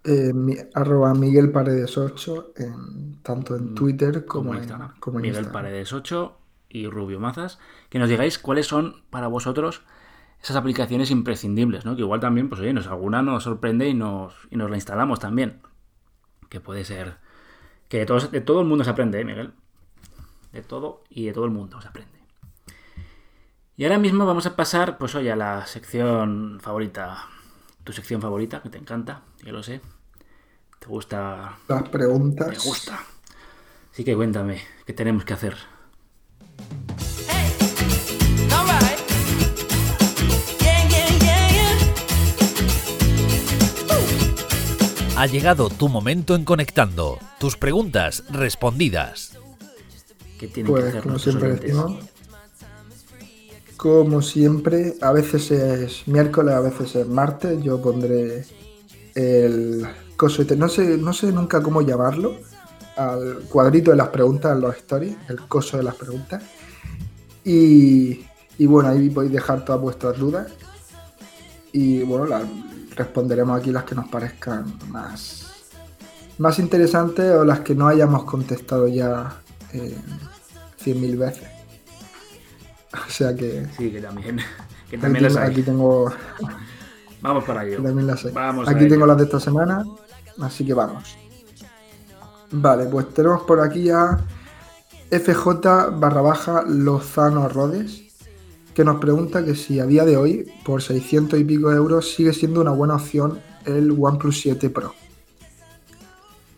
[0.05, 0.33] Eh,
[0.75, 4.93] arroba Miguel Paredes 8, en, tanto en mm, Twitter como, en Instagram.
[5.15, 6.37] Miguel Paredes 8
[6.69, 7.59] y Rubio Mazas.
[7.89, 9.83] Que nos digáis cuáles son para vosotros
[10.43, 11.97] esas aplicaciones imprescindibles, ¿no?
[11.97, 15.21] Que igual también, pues oye, nos, alguna nos sorprende y nos, y nos la instalamos
[15.21, 15.61] también.
[16.49, 17.19] Que puede ser.
[17.89, 19.53] Que de todo, de todo el mundo se aprende, ¿eh, Miguel?
[20.53, 22.19] De todo y de todo el mundo se aprende.
[23.77, 27.25] Y ahora mismo vamos a pasar, pues oye, a la sección favorita
[27.85, 29.81] tu sección favorita, que te encanta, ya lo sé.
[30.79, 31.59] ¿Te gusta?
[31.69, 32.49] Las preguntas.
[32.49, 33.01] Me gusta.
[33.93, 35.57] Así que cuéntame, ¿qué tenemos que hacer?
[45.21, 47.19] Ha llegado tu momento en Conectando.
[47.39, 49.37] Tus preguntas respondidas.
[50.39, 51.93] ¿Qué tienen Pues que hacer como siempre decimos,
[53.77, 58.47] como siempre, a veces es miércoles, a veces es martes, yo pondré
[59.15, 62.37] el coso, este- no sé, no sé nunca cómo llamarlo,
[62.97, 66.43] al cuadrito de las preguntas en los stories, el coso de las preguntas.
[67.45, 68.25] Y,
[68.57, 70.51] y bueno, ahí podéis dejar todas vuestras dudas.
[71.73, 72.43] Y bueno, las
[72.97, 75.47] responderemos aquí las que nos parezcan más,
[76.39, 79.41] más interesantes o las que no hayamos contestado ya
[79.73, 79.97] eh,
[80.85, 81.49] 100.000 veces.
[82.93, 84.37] O sea que Sí, que también,
[84.91, 85.53] que aquí, también las tengo- hay.
[85.53, 86.13] aquí tengo,
[87.23, 87.83] Vamos para ello.
[87.83, 88.33] también las hay.
[88.33, 88.89] Vamos aquí ello.
[88.95, 89.85] tengo las de esta semana,
[90.41, 91.17] así que vamos.
[92.51, 94.19] Vale, pues tenemos por aquí a
[95.11, 98.03] FJ barra baja Lozano Rodes,
[98.75, 102.33] que nos pregunta que si a día de hoy, por 600 y pico euros, sigue
[102.33, 104.95] siendo una buena opción el OnePlus 7 Pro.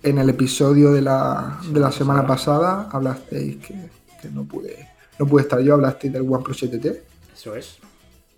[0.02, 3.74] En el episodio de la, de la semana pasada hablasteis que,
[4.20, 7.00] que no pude no pude estar yo, hablasteis del OnePlus 7T,
[7.32, 7.78] Eso es.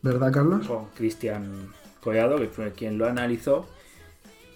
[0.03, 0.67] ¿verdad Carlos?
[0.67, 3.67] Con Cristian Collado, que fue quien lo analizó.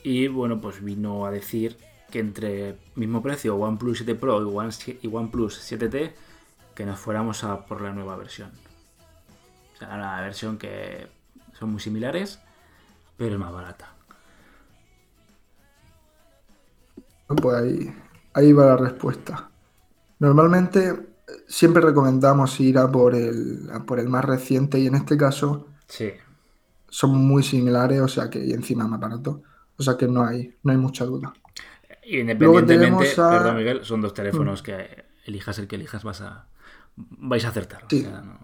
[0.02, 1.78] Y bueno, pues vino a decir
[2.10, 6.12] que entre mismo precio OnePlus 7 Pro y, One, y OnePlus 7T,
[6.74, 8.50] que nos fuéramos a por la nueva versión.
[9.78, 11.06] O sea, la versión que
[11.56, 12.40] son muy similares,
[13.16, 13.94] pero es más barata.
[17.28, 17.94] Pues ahí,
[18.34, 19.50] ahí va la respuesta.
[20.18, 20.96] Normalmente eh,
[21.46, 25.68] siempre recomendamos ir a por el, a por el más reciente y en este caso
[25.86, 26.10] Sí.
[26.88, 29.42] son muy similares, o sea que y encima más barato.
[29.76, 31.32] O sea que no hay, no hay mucha duda.
[32.04, 36.46] Independientemente, a- perdón Miguel, son dos teléfonos que elijas el que elijas vas a
[36.96, 37.84] vais a acertar.
[37.84, 38.00] o Sí.
[38.02, 38.38] sea, no-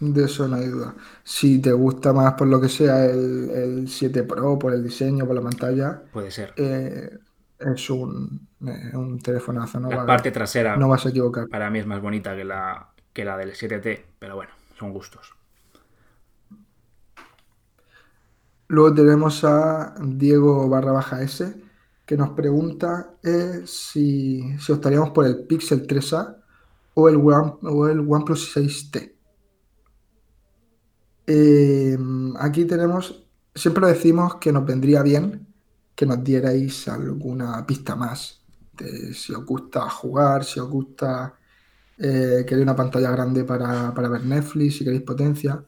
[0.00, 0.94] De eso no hay duda.
[1.24, 5.26] Si te gusta más por lo que sea el, el 7 Pro, por el diseño,
[5.26, 6.52] por la pantalla, puede ser.
[6.56, 7.18] eh,
[7.58, 9.80] es un, eh, un telefonazo.
[9.80, 11.48] No, La va- parte trasera no vas a equivocar.
[11.48, 15.34] para mí es más bonita que la, que la del 7T, pero bueno, son gustos.
[18.68, 21.54] Luego tenemos a Diego barra baja S
[22.04, 26.36] que nos pregunta eh, si, si optaríamos por el Pixel 3A
[26.94, 29.14] o el, One- o el OnePlus 6T.
[31.30, 31.98] Eh,
[32.40, 35.46] aquí tenemos, siempre decimos que nos vendría bien
[35.94, 41.34] que nos dierais alguna pista más de si os gusta jugar, si os gusta
[41.98, 45.62] eh, queréis una pantalla grande para, para ver Netflix, si queréis potencia.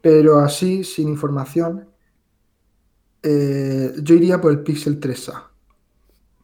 [0.00, 1.88] Pero así, sin información,
[3.22, 5.50] eh, yo iría por el Pixel 3A.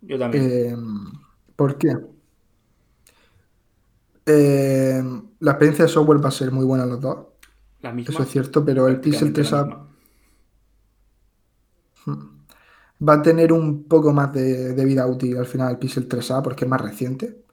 [0.03, 0.45] Yo también.
[0.45, 0.77] Eh,
[1.57, 1.97] ¿por qué?
[4.27, 5.03] Eh,
[5.41, 7.28] la experiencia de software va a ser muy buena en los dos,
[7.81, 8.13] la misma.
[8.15, 9.89] eso es cierto, pero el Pixel prácticamente la 3A misma.
[13.09, 16.43] va a tener un poco más de, de vida útil al final el Pixel 3A
[16.43, 17.45] porque es más reciente.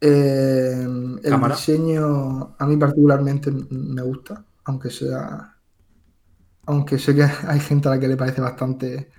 [0.00, 0.82] Eh,
[1.22, 1.54] el Cámara.
[1.54, 5.56] diseño a mí particularmente me gusta, aunque sea,
[6.66, 9.10] aunque sé que hay gente a la que le parece bastante,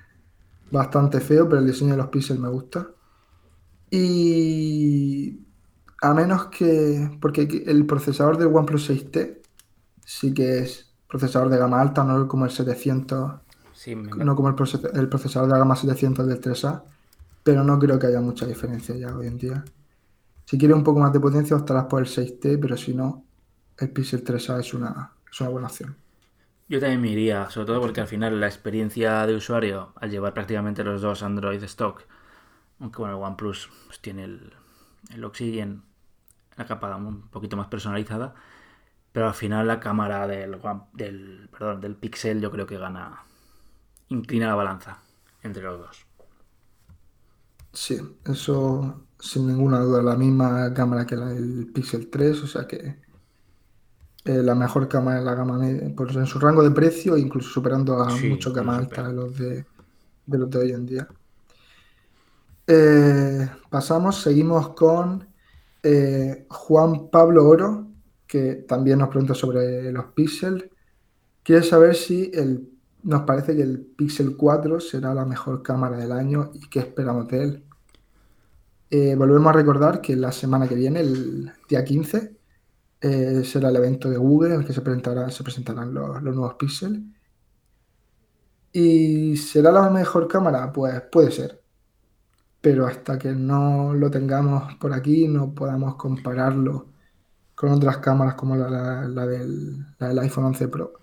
[0.71, 2.89] bastante feo, pero el diseño de los píxeles me gusta.
[3.91, 5.45] Y
[6.01, 9.40] a menos que, porque el procesador del OnePlus 6T
[10.05, 13.41] sí que es procesador de gama alta, no como el 700
[13.73, 16.83] Sí, me- no como el, proces- el procesador de la gama 700 del 3A,
[17.43, 19.63] pero no creo que haya mucha diferencia ya hoy en día.
[20.45, 23.25] Si quieres un poco más de potencia, optarás por el 6T, pero si no,
[23.77, 25.95] el Pixel 3A es una, es una buena opción.
[26.67, 30.33] Yo también me iría, sobre todo porque al final la experiencia de usuario, al llevar
[30.33, 32.03] prácticamente los dos Android stock,
[32.79, 34.53] aunque bueno, el OnePlus pues, tiene el,
[35.13, 35.83] el Oxygen,
[36.57, 38.35] la capa un poquito más personalizada,
[39.11, 40.59] pero al final la cámara del,
[40.93, 43.23] del, perdón, del Pixel yo creo que gana,
[44.09, 45.03] inclina la balanza
[45.43, 46.07] entre los dos.
[47.73, 52.67] Sí, eso sin ninguna duda, la misma cámara que la del Pixel 3, o sea
[52.67, 52.99] que
[54.25, 55.59] eh, la mejor cámara en la gama
[55.95, 59.07] pues en su rango de precio, incluso superando a Sí, mucho gama lo alta supera.
[59.07, 59.65] de los de,
[60.25, 61.07] de los de hoy en día.
[62.67, 65.27] Eh, pasamos, seguimos con
[65.83, 67.90] eh, Juan Pablo Oro,
[68.31, 70.71] que también nos pregunta sobre los Pixel.
[71.43, 72.31] Quiere saber si
[73.03, 77.27] nos parece que el Pixel 4 será la mejor cámara del año y qué esperamos
[77.27, 77.63] de él.
[78.89, 82.37] Eh, volvemos a recordar que la semana que viene, el día 15,
[83.01, 87.03] eh, será el evento de Google en el que se presentarán los, los nuevos Pixel.
[88.71, 90.71] ¿Y será la mejor cámara?
[90.71, 91.61] Pues puede ser.
[92.61, 96.90] Pero hasta que no lo tengamos por aquí, no podamos compararlo
[97.61, 100.93] con otras cámaras como la, la- la del, la del iPhone 11 Pro,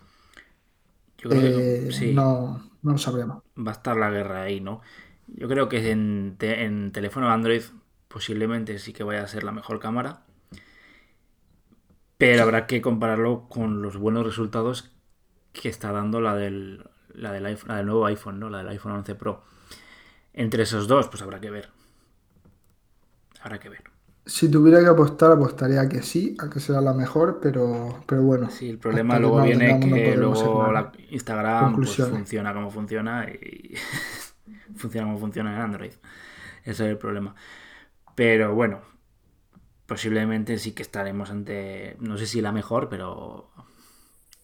[1.19, 3.43] Yo creo eh, que sí, no, no lo sabremos.
[3.67, 4.81] va a estar la guerra ahí, ¿no?
[5.27, 7.63] Yo creo que en, te- en teléfono Android
[8.09, 10.23] posiblemente sí que vaya a ser la mejor cámara.
[12.19, 14.93] Pero habrá que compararlo con los buenos resultados
[15.53, 18.51] que está dando la del, la del, iPhone, la del nuevo iPhone, ¿no?
[18.51, 19.45] La del iPhone 11 Pro.
[20.35, 21.71] Entre esos dos, pues habrá que ver.
[23.41, 23.85] Habrá que ver.
[24.29, 28.23] Si tuviera que apostar, apostaría a que sí, a que será la mejor, pero, pero
[28.23, 28.51] bueno.
[28.51, 33.75] Sí, el problema luego viene no que luego la Instagram pues, funciona como funciona y
[34.77, 35.93] funciona como funciona en Android.
[36.63, 37.35] Ese es el problema.
[38.15, 38.83] Pero bueno,
[39.87, 43.49] posiblemente sí que estaremos ante, no sé si la mejor, pero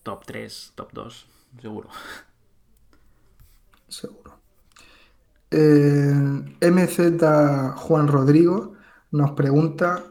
[0.03, 1.27] top 3, top 2,
[1.61, 1.91] seguro.
[3.89, 4.39] Seguro.
[5.51, 6.15] Eh,
[6.63, 8.75] MZ Juan Rodrigo
[9.15, 10.05] nos pregunta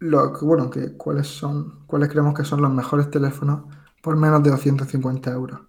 [0.00, 3.62] lo bueno, que cuáles son, cuáles creemos que son los mejores teléfonos
[4.02, 5.60] por menos de 250 euros.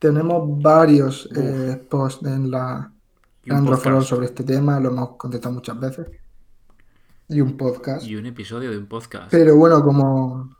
[0.00, 2.92] Tenemos varios eh, posts en la
[3.44, 4.08] en podcast.
[4.08, 6.08] sobre este tema, lo hemos contestado muchas veces.
[7.28, 8.04] Y un podcast.
[8.04, 9.30] Y un episodio de un podcast.
[9.30, 10.56] Pero bueno, como,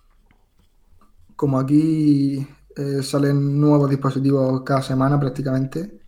[1.35, 6.01] como aquí eh, salen nuevos dispositivos cada semana prácticamente,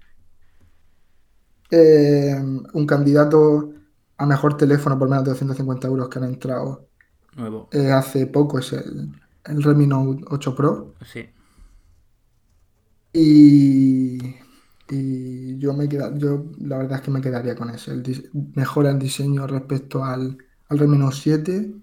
[1.68, 2.40] eh,
[2.74, 3.81] un candidato
[4.18, 6.88] a mejor teléfono por menos de 250 euros que han entrado
[7.36, 7.72] Nuevo.
[7.72, 9.12] eh, hace poco es el,
[9.44, 10.96] el Redmi Note 8 Pro.
[11.04, 11.32] Sí.
[13.12, 14.18] Y,
[14.88, 17.92] y yo me queda, yo la verdad es que me quedaría con ese.
[17.92, 21.74] El mejora el diseño respecto al, al Redmi Note 7.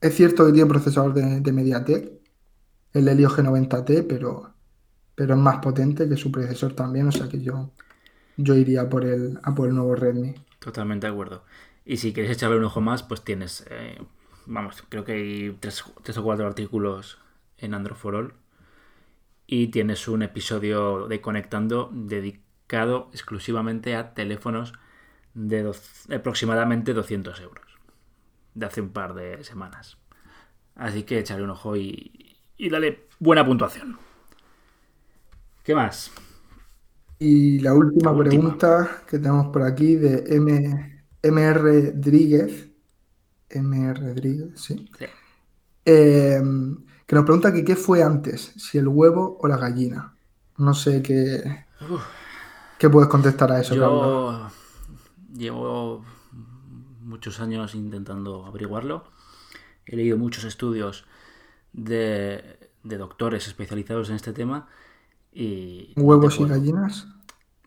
[0.00, 2.20] Es cierto que tiene procesador de, de MediaTek,
[2.94, 4.54] el Helio G90T, pero,
[5.14, 7.72] pero es más potente que su predecesor también, o sea que yo,
[8.36, 10.34] yo iría por el, a por el nuevo Redmi.
[10.60, 11.42] Totalmente de acuerdo.
[11.84, 14.00] Y si quieres echarle un ojo más, pues tienes, eh,
[14.46, 17.18] vamos, creo que hay tres, tres o cuatro artículos
[17.58, 18.34] en Android for All.
[19.46, 24.74] Y tienes un episodio de Conectando dedicado exclusivamente a teléfonos
[25.34, 25.72] de
[26.14, 27.66] aproximadamente 200 euros.
[28.54, 29.96] De hace un par de semanas.
[30.76, 33.98] Así que echarle un ojo y, y dale buena puntuación.
[35.64, 36.12] ¿Qué más?
[37.20, 38.58] Y la última La última.
[38.58, 41.54] pregunta que tenemos por aquí de M, M.
[41.54, 42.70] Rodríguez.
[43.50, 43.94] M.
[43.94, 44.90] Rodríguez, sí.
[44.98, 45.06] Sí.
[45.84, 46.40] Eh,
[47.06, 50.14] que nos pregunta que qué fue antes, si el huevo o la gallina.
[50.58, 51.66] No sé qué,
[52.78, 53.74] qué puedes contestar a eso.
[53.74, 54.48] Yo
[55.32, 56.04] llevo
[57.00, 59.04] muchos años intentando averiguarlo.
[59.86, 61.06] He leído muchos estudios
[61.72, 64.68] de, de doctores especializados en este tema
[65.32, 65.94] y...
[65.96, 67.06] ¿Huevos y gallinas?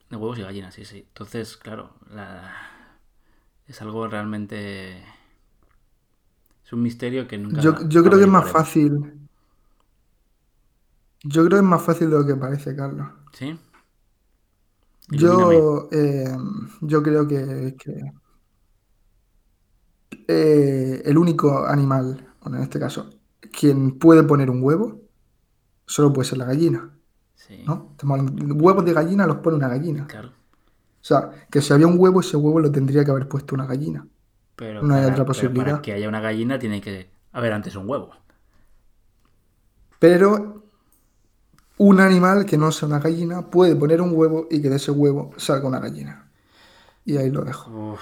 [0.10, 0.99] De huevos y gallinas, sí, sí.
[0.99, 2.54] Entonces, claro, la-
[3.67, 5.04] es algo realmente...
[6.65, 7.62] Es un misterio que nunca...
[7.62, 9.13] Yo, yo creo que es más fácil.
[11.23, 13.08] Yo creo que es más fácil de lo que parece, Carlos.
[13.34, 13.58] ¿Sí?
[15.10, 16.26] Yo, eh,
[16.82, 17.93] yo creo que, que,
[20.28, 23.10] eh, el único animal, bueno, en este caso,
[23.52, 25.02] quien puede poner un huevo,
[25.88, 26.97] solo puede ser la gallina,
[27.47, 27.89] Sí, ¿no?
[27.91, 30.08] Estamos hablando- huevos de gallina los pone una gallina.
[30.08, 30.29] claro.
[30.29, 33.65] O sea, que si había un huevo, ese huevo lo tendría que haber puesto una
[33.65, 34.08] gallina.
[34.56, 35.65] Pero No hay para- otra pero posibilidad.
[35.65, 38.12] para que haya una gallina tiene que haber antes un huevo.
[39.99, 40.63] Pero
[41.77, 44.91] un animal que no sea una gallina puede poner un huevo y que de ese
[44.91, 46.29] huevo salga una gallina.
[47.06, 47.69] Y ahí lo dejo.
[47.93, 48.01] Uf.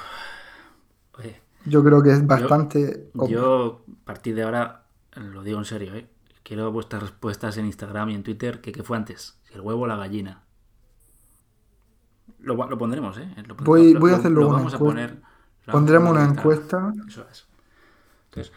[1.17, 3.27] Oye, Yo creo que es bastante obvio.
[3.29, 6.07] Yo, a partir de ahora, lo digo en serio, ¿eh?
[6.51, 9.83] Quiero vuestras respuestas en Instagram y en Twitter, que qué fue antes, si el huevo
[9.83, 10.43] o la gallina.
[12.39, 13.33] Lo, lo pondremos, ¿eh?
[13.47, 15.21] Lo- Voy- lo- voy a lo- hacer lo luego una vamos a poner.
[15.71, 16.93] Pondremos una encuesta.
[17.07, 17.47] Eso es.
[18.25, 18.51] Entonces,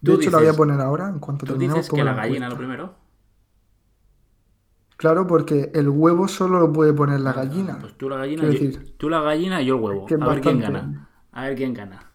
[0.00, 2.14] De tú hecho, la voy a dices- poner ahora, en cuanto Tú dices que la
[2.14, 2.94] gallina lo primero.
[4.96, 7.76] Claro, porque el huevo solo lo puede poner la gallina.
[7.78, 10.06] Pues tú la gallina, yo- decir, tú la gallina y yo el huevo.
[10.08, 11.08] a ver quién bastante- gana.
[11.32, 12.10] A ver quién gana.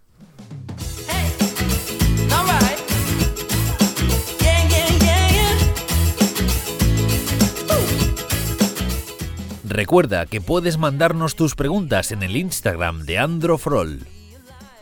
[9.69, 13.99] Recuerda que puedes mandarnos tus preguntas en el Instagram de Androfrol.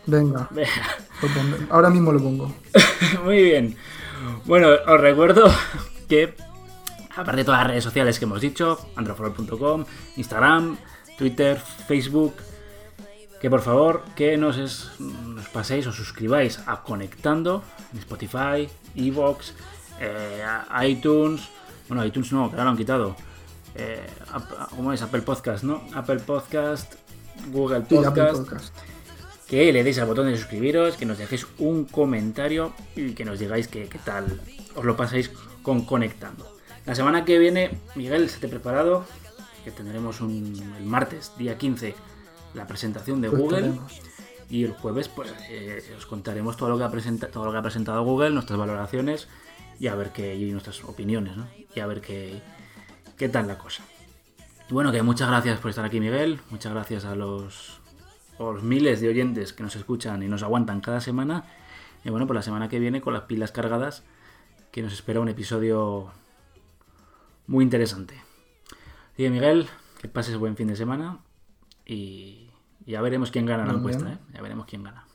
[0.05, 0.49] venga,
[1.69, 2.55] ahora mismo lo pongo.
[3.25, 3.75] Muy bien.
[4.45, 5.51] Bueno, os recuerdo
[6.07, 6.33] que,
[7.15, 9.83] aparte de todas las redes sociales que hemos dicho, androforol.com,
[10.15, 10.77] Instagram,
[11.17, 12.35] Twitter, Facebook,
[13.41, 17.61] que por favor que nos, es- nos paséis o suscribáis a Conectando
[17.91, 19.53] en Spotify, Evox,
[19.99, 20.43] eh,
[20.87, 21.41] iTunes.
[21.89, 23.15] Bueno, iTunes no, que ahora lo han quitado.
[23.77, 25.01] Eh, Ap- ¿cómo es?
[25.01, 25.81] Apple Podcast, ¿no?
[25.93, 26.95] Apple Podcast,
[27.51, 28.75] Google Podcast, Podcast.
[29.47, 33.39] que le deis al botón de suscribiros, que nos dejéis un comentario y que nos
[33.39, 34.39] digáis qué tal
[34.75, 35.29] os lo pasáis
[35.61, 36.55] con Conectando.
[36.85, 39.05] La semana que viene, Miguel, se te preparado,
[39.63, 41.95] que tendremos un, el martes, día 15,
[42.53, 43.61] la presentación de Pues Google.
[43.63, 44.01] tenemos.
[44.49, 47.57] Y el jueves, pues eh, os contaremos todo lo que ha presenta- todo lo que
[47.57, 49.27] ha presentado Google, nuestras valoraciones
[49.77, 51.47] y a ver qué y nuestras opiniones, ¿no?
[51.75, 52.41] Y a ver qué,
[53.17, 53.83] qué tal la cosa.
[54.69, 56.41] Y bueno, que muchas gracias por estar aquí, Miguel.
[56.49, 57.79] Muchas gracias a los,
[58.39, 61.45] a los miles de oyentes que nos escuchan y nos aguantan cada semana.
[62.03, 64.03] Y bueno, pues la semana que viene, con las pilas cargadas,
[64.71, 66.11] que nos espera un episodio
[67.47, 68.21] muy interesante.
[69.15, 69.67] Que, Miguel,
[70.01, 71.19] que pases buen fin de semana
[71.85, 72.49] y
[72.85, 74.17] ya veremos quién gana la Muy encuesta, bien.
[74.17, 74.31] ¿eh?
[74.33, 75.05] Ya veremos quién gana.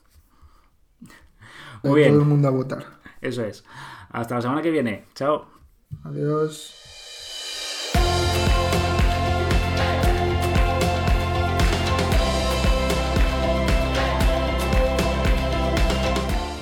[1.81, 2.85] Todo Muy bien, el mundo a votar.
[3.21, 3.63] eso es.
[4.09, 5.05] Hasta la semana que viene.
[5.15, 5.47] Chao.
[6.03, 6.92] Adiós.